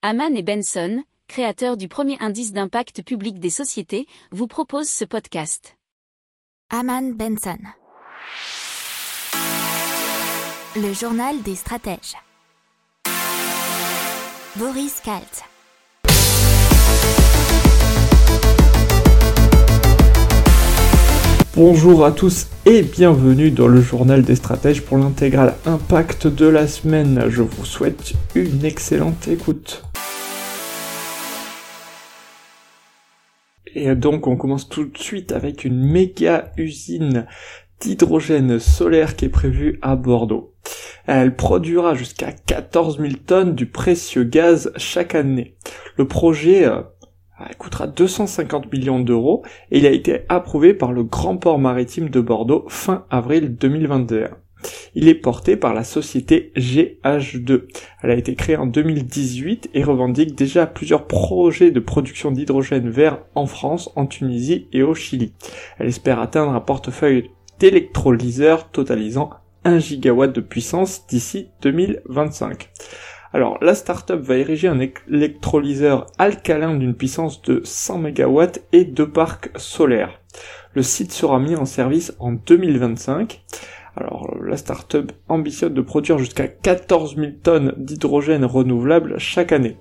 [0.00, 5.76] Haman et Benson, créateurs du premier indice d'impact public des sociétés, vous proposent ce podcast.
[6.70, 7.58] Haman Benson.
[10.76, 12.14] Le journal des stratèges.
[14.54, 15.42] Boris Kalt.
[21.56, 26.68] Bonjour à tous et bienvenue dans le journal des stratèges pour l'intégrale impact de la
[26.68, 27.24] semaine.
[27.28, 29.87] Je vous souhaite une excellente écoute.
[33.80, 37.26] Et donc on commence tout de suite avec une méga usine
[37.80, 40.52] d'hydrogène solaire qui est prévue à Bordeaux.
[41.06, 45.54] Elle produira jusqu'à 14 000 tonnes du précieux gaz chaque année.
[45.96, 46.82] Le projet euh,
[47.56, 52.20] coûtera 250 millions d'euros et il a été approuvé par le Grand Port Maritime de
[52.20, 54.30] Bordeaux fin avril 2021.
[54.94, 57.62] Il est porté par la société GH2.
[58.02, 63.20] Elle a été créée en 2018 et revendique déjà plusieurs projets de production d'hydrogène vert
[63.34, 65.32] en France, en Tunisie et au Chili.
[65.78, 69.30] Elle espère atteindre un portefeuille d'électrolyseurs totalisant
[69.64, 72.70] 1 gigawatt de puissance d'ici 2025.
[73.32, 79.10] Alors, la startup va ériger un électrolyseur alcalin d'une puissance de 100 MW et deux
[79.10, 80.18] parcs solaires.
[80.74, 83.42] Le site sera mis en service en 2025.
[84.00, 89.76] Alors, la startup ambitionne de produire jusqu'à 14 000 tonnes d'hydrogène renouvelable chaque année.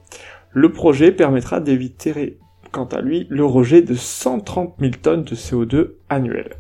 [0.52, 2.40] Le projet permettra d'éviter,
[2.72, 6.56] quant à lui, le rejet de 130 000 tonnes de CO2 annuel.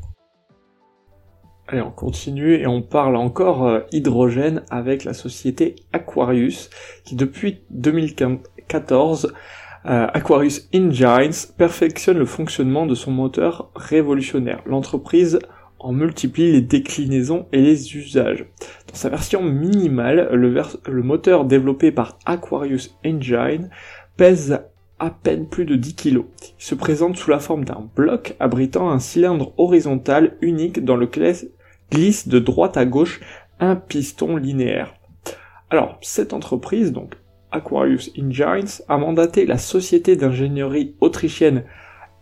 [1.67, 6.69] Allez, on continue et on parle encore euh, hydrogène avec la société Aquarius
[7.05, 9.33] qui depuis 2014
[9.87, 14.61] euh, Aquarius Engines perfectionne le fonctionnement de son moteur révolutionnaire.
[14.65, 15.39] L'entreprise
[15.87, 18.45] en multiplie les déclinaisons et les usages.
[18.89, 23.69] Dans sa version minimale, le, moteur développé par Aquarius Engine
[24.17, 24.59] pèse
[24.99, 26.25] à peine plus de 10 kg.
[26.59, 31.33] Il se présente sous la forme d'un bloc abritant un cylindre horizontal unique dans lequel
[31.89, 33.21] glisse de droite à gauche
[33.61, 34.93] un piston linéaire.
[35.69, 37.13] Alors, cette entreprise, donc
[37.53, 41.63] Aquarius Engines, a mandaté la société d'ingénierie autrichienne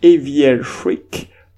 [0.04, 0.62] AVL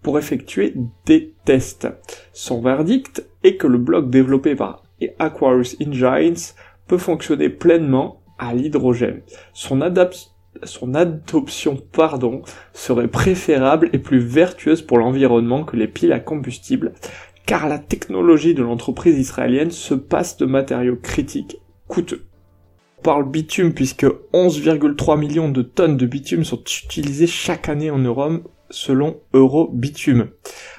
[0.07, 0.73] pour effectuer
[1.05, 1.89] des tests.
[2.31, 4.83] Son verdict est que le bloc développé par
[5.19, 6.53] Aquarius Engines
[6.87, 9.19] peut fonctionner pleinement à l'hydrogène.
[9.51, 9.81] Son,
[10.63, 12.41] son adoption pardon,
[12.71, 16.93] serait préférable et plus vertueuse pour l'environnement que les piles à combustible,
[17.45, 21.57] car la technologie de l'entreprise israélienne se passe de matériaux critiques
[21.89, 22.23] coûteux.
[22.99, 27.99] On parle bitume puisque 11,3 millions de tonnes de bitume sont utilisées chaque année en
[27.99, 30.29] Europe selon Eurobitume.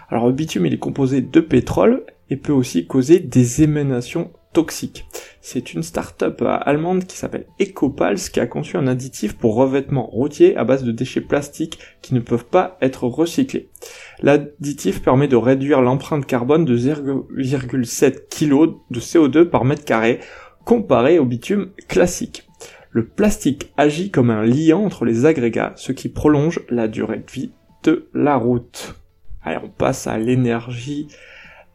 [0.08, 5.06] Alors le bitume il est composé de pétrole et peut aussi causer des émanations toxiques.
[5.40, 10.56] C'est une start-up allemande qui s'appelle Ecopals qui a conçu un additif pour revêtement routier
[10.56, 13.70] à base de déchets plastiques qui ne peuvent pas être recyclés.
[14.20, 20.20] L'additif permet de réduire l'empreinte carbone de 0,7 kg de CO2 par mètre carré
[20.64, 22.46] comparé au bitume classique.
[22.90, 27.30] Le plastique agit comme un liant entre les agrégats, ce qui prolonge la durée de
[27.30, 27.52] vie
[27.82, 28.94] de la route.
[29.42, 31.08] Allez, on passe à l'énergie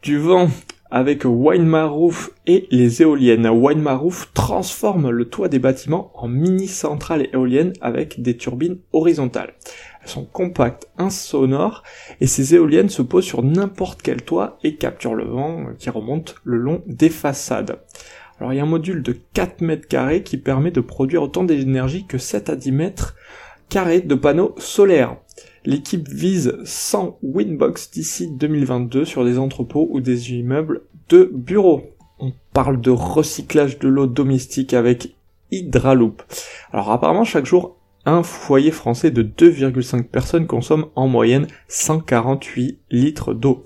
[0.02, 0.48] du vent
[0.90, 1.76] avec Wine
[2.46, 3.48] et les éoliennes.
[3.48, 3.84] Wine
[4.32, 9.54] transforme le toit des bâtiments en mini centrales éoliennes avec des turbines horizontales.
[10.02, 11.82] Elles sont compactes, insonores,
[12.20, 16.36] et ces éoliennes se posent sur n'importe quel toit et capturent le vent qui remonte
[16.44, 17.80] le long des façades.
[18.38, 21.44] Alors il y a un module de 4 mètres carrés qui permet de produire autant
[21.44, 23.16] d'énergie que 7 à 10 mètres
[23.68, 25.16] carrés de panneaux solaires.
[25.66, 31.84] L'équipe vise 100 Winbox d'ici 2022 sur des entrepôts ou des immeubles de bureaux.
[32.18, 35.14] On parle de recyclage de l'eau domestique avec
[35.50, 36.22] Hydraloop.
[36.70, 43.32] Alors apparemment chaque jour un foyer français de 2,5 personnes consomme en moyenne 148 litres
[43.32, 43.62] d'eau.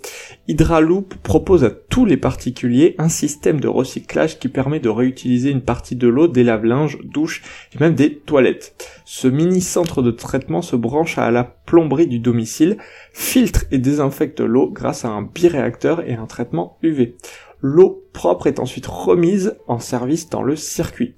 [0.46, 5.62] Hydraloop propose à tous les particuliers un système de recyclage qui permet de réutiliser une
[5.62, 7.42] partie de l'eau des lave-linges, douches
[7.74, 8.74] et même des toilettes.
[9.04, 12.78] Ce mini centre de traitement se branche à la plomberie du domicile,
[13.12, 17.16] filtre et désinfecte l'eau grâce à un biréacteur et un traitement UV.
[17.60, 21.16] L'eau propre est ensuite remise en service dans le circuit.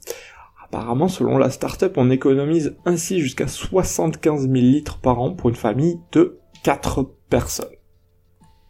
[0.72, 5.56] Apparemment, selon la startup, on économise ainsi jusqu'à 75 000 litres par an pour une
[5.56, 7.66] famille de 4 personnes.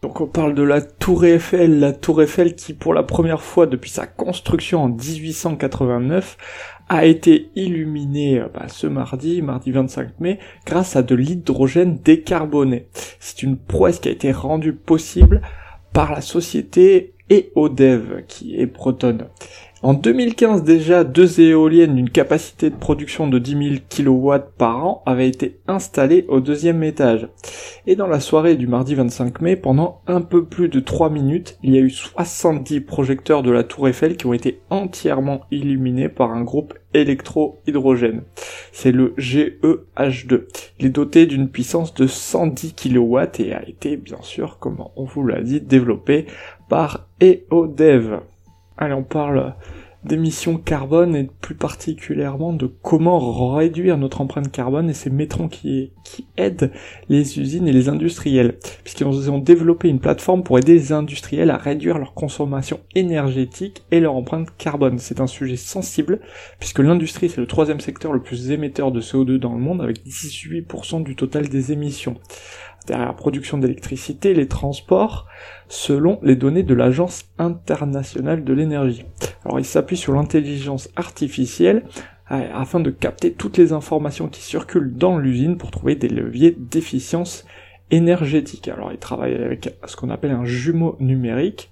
[0.00, 3.66] Donc on parle de la Tour Eiffel, la Tour Eiffel qui pour la première fois
[3.66, 6.38] depuis sa construction en 1889
[6.88, 12.88] a été illuminée euh, bah, ce mardi, mardi 25 mai, grâce à de l'hydrogène décarboné.
[13.20, 15.42] C'est une prouesse qui a été rendue possible
[15.92, 19.28] par la société EODEV, qui est bretonne.
[19.82, 25.02] En 2015 déjà, deux éoliennes d'une capacité de production de 10 000 kW par an
[25.06, 27.28] avaient été installées au deuxième étage.
[27.86, 31.56] Et dans la soirée du mardi 25 mai, pendant un peu plus de 3 minutes,
[31.62, 36.10] il y a eu 70 projecteurs de la tour Eiffel qui ont été entièrement illuminés
[36.10, 38.24] par un groupe électro-hydrogène.
[38.72, 40.42] C'est le GEH2.
[40.78, 45.04] Il est doté d'une puissance de 110 kW et a été, bien sûr, comme on
[45.04, 46.26] vous l'a dit, développé
[46.68, 48.20] par EODEV.
[48.82, 49.54] Allez, on parle
[50.04, 55.92] d'émissions carbone et plus particulièrement de comment réduire notre empreinte carbone et ces métrons qui,
[56.04, 56.72] qui aident
[57.10, 61.58] les usines et les industriels puisqu'ils ont développé une plateforme pour aider les industriels à
[61.58, 64.98] réduire leur consommation énergétique et leur empreinte carbone.
[64.98, 66.20] C'est un sujet sensible
[66.58, 69.98] puisque l'industrie c'est le troisième secteur le plus émetteur de CO2 dans le monde avec
[70.06, 72.16] 18% du total des émissions
[72.86, 75.26] derrière la production d'électricité, les transports,
[75.68, 79.04] selon les données de l'Agence internationale de l'énergie.
[79.44, 81.84] Alors il s'appuie sur l'intelligence artificielle
[82.30, 86.56] euh, afin de capter toutes les informations qui circulent dans l'usine pour trouver des leviers
[86.56, 87.44] d'efficience
[87.90, 88.68] énergétique.
[88.68, 91.70] Alors il travaille avec ce qu'on appelle un jumeau numérique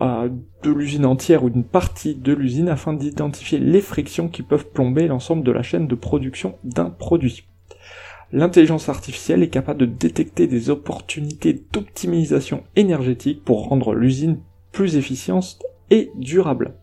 [0.00, 0.28] euh,
[0.62, 5.06] de l'usine entière ou d'une partie de l'usine afin d'identifier les frictions qui peuvent plomber
[5.06, 7.44] l'ensemble de la chaîne de production d'un produit
[8.32, 14.40] l'intelligence artificielle est capable de détecter des opportunités d'optimisation énergétique pour rendre l'usine
[14.72, 16.74] plus efficiente et durable.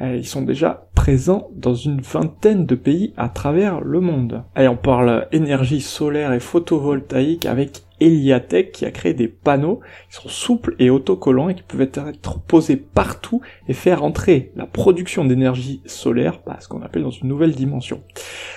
[0.00, 4.42] Euh, ils sont déjà présents dans une vingtaine de pays à travers le monde.
[4.56, 9.80] On parle énergie solaire et photovoltaïque avec Eliatech qui a créé des panneaux
[10.10, 14.66] qui sont souples et autocollants et qui peuvent être posés partout et faire entrer la
[14.66, 18.02] production d'énergie solaire, bah, ce qu'on appelle dans une nouvelle dimension.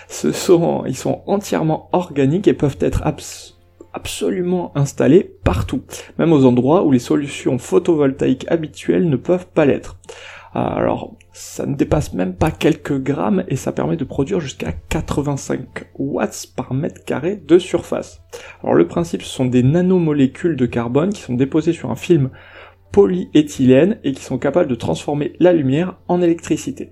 [0.07, 3.03] Ce sont, ils sont entièrement organiques et peuvent être
[3.93, 5.81] absolument installés partout,
[6.17, 9.97] même aux endroits où les solutions photovoltaïques habituelles ne peuvent pas l'être.
[10.59, 15.59] Alors, ça ne dépasse même pas quelques grammes et ça permet de produire jusqu'à 85
[15.99, 18.23] watts par mètre carré de surface.
[18.63, 22.31] Alors le principe, ce sont des nanomolécules de carbone qui sont déposées sur un film
[22.91, 26.89] polyéthylène et qui sont capables de transformer la lumière en électricité.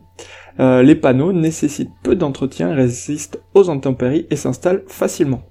[0.60, 5.42] Euh, les panneaux nécessitent peu d'entretien, résistent aux intempéries et s'installent facilement.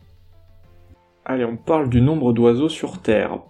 [1.27, 3.41] Allez, on parle du nombre d'oiseaux sur Terre.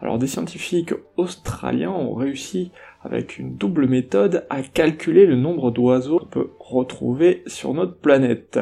[0.00, 2.72] Alors des scientifiques australiens ont réussi
[3.10, 8.58] avec une double méthode à calculer le nombre d'oiseaux qu'on peut retrouver sur notre planète.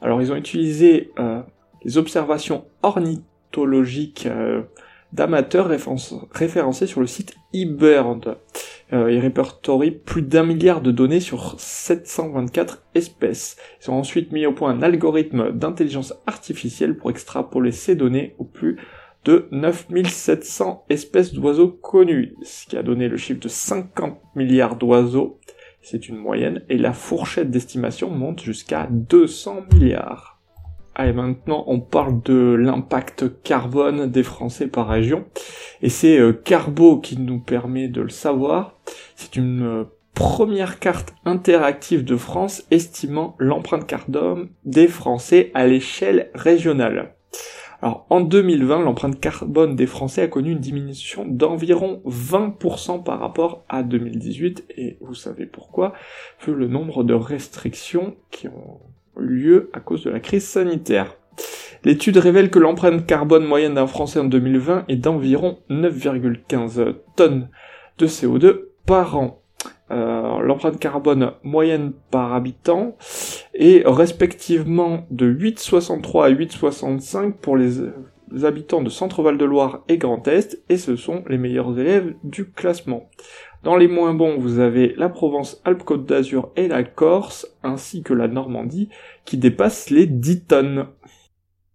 [0.00, 1.40] Alors ils ont utilisé euh,
[1.84, 4.62] les observations ornithologiques euh,
[5.12, 5.70] d'amateurs
[6.32, 8.36] référencés sur le site eBird.
[8.92, 13.56] Euh, ils répertorient plus d'un milliard de données sur 724 espèces.
[13.80, 18.44] Ils ont ensuite mis au point un algorithme d'intelligence artificielle pour extrapoler ces données au
[18.44, 18.76] plus
[19.24, 25.40] de 9700 espèces d'oiseaux connues, ce qui a donné le chiffre de 50 milliards d'oiseaux.
[25.82, 30.34] C'est une moyenne, et la fourchette d'estimation monte jusqu'à 200 milliards.
[30.94, 35.24] Allez, maintenant on parle de l'impact carbone des Français par région.
[35.82, 38.78] Et c'est euh, Carbo qui nous permet de le savoir.
[39.16, 39.84] C'est une euh,
[40.14, 47.16] première carte interactive de France estimant l'empreinte carbone des Français à l'échelle régionale.
[47.82, 53.64] Alors en 2020, l'empreinte carbone des Français a connu une diminution d'environ 20% par rapport
[53.68, 55.92] à 2018, et vous savez pourquoi,
[56.46, 58.80] vu le nombre de restrictions qui ont
[59.18, 61.16] eu lieu à cause de la crise sanitaire.
[61.84, 67.50] L'étude révèle que l'empreinte carbone moyenne d'un Français en 2020 est d'environ 9,15 tonnes
[67.98, 69.43] de CO2 par an.
[69.90, 72.96] Euh, l'empreinte carbone moyenne par habitant
[73.52, 77.80] est respectivement de 8,63 à 8,65 pour les,
[78.42, 82.50] habitants de Centre-Val de Loire et Grand Est, et ce sont les meilleurs élèves du
[82.50, 83.08] classement.
[83.62, 88.12] Dans les moins bons, vous avez la Provence, Alpes-Côte d'Azur et la Corse, ainsi que
[88.12, 88.88] la Normandie,
[89.24, 90.86] qui dépassent les 10 tonnes.